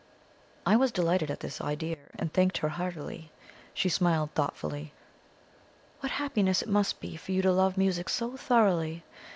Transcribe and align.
I 0.65 0.77
was 0.77 0.91
delighted 0.91 1.29
at 1.29 1.41
this 1.41 1.61
idea, 1.61 1.97
and 2.17 2.33
thanked 2.33 2.57
her 2.57 2.69
heartily. 2.69 3.31
She 3.71 3.87
smiled 3.87 4.31
thoughtfully. 4.33 4.93
"What 5.99 6.13
happiness 6.13 6.63
it 6.63 6.69
must 6.69 6.99
be 6.99 7.15
for 7.15 7.31
you 7.31 7.43
to 7.43 7.51
love 7.51 7.77
music 7.77 8.09
so 8.09 8.35
thoroughly!" 8.35 9.03